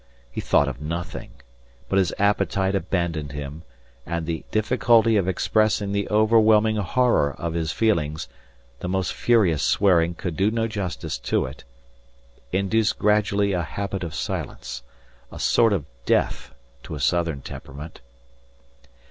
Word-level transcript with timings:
He 0.31 0.41
thought 0.41 0.67
of 0.67 0.81
nothing; 0.81 1.29
but 1.87 1.99
his 1.99 2.11
appetite 2.17 2.73
abandoned 2.73 3.33
him, 3.33 3.61
and 4.03 4.25
the 4.25 4.43
difficulty 4.49 5.15
of 5.15 5.27
expressing 5.27 5.91
the 5.91 6.09
overwhelming 6.09 6.77
horror 6.77 7.35
of 7.37 7.53
his 7.53 7.71
feelings 7.71 8.27
(the 8.79 8.89
most 8.89 9.13
furious 9.13 9.61
swearing 9.61 10.15
could 10.15 10.35
do 10.35 10.49
no 10.49 10.67
justice 10.67 11.19
to 11.19 11.45
it) 11.45 11.65
induced 12.51 12.97
gradually 12.97 13.51
a 13.53 13.61
habit 13.61 14.03
of 14.03 14.15
silence: 14.15 14.81
a 15.31 15.37
sort 15.37 15.71
of 15.71 15.85
death 16.07 16.51
to 16.81 16.95
a 16.95 16.99
Southern 16.99 17.41
temperament. 17.41 18.01